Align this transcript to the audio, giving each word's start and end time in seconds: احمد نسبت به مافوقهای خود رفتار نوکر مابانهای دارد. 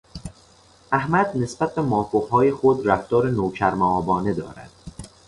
احمد 0.91 1.37
نسبت 1.37 1.75
به 1.75 1.81
مافوقهای 1.81 2.51
خود 2.51 2.87
رفتار 2.87 3.29
نوکر 3.29 3.73
مابانهای 3.73 4.33
دارد. 4.35 4.69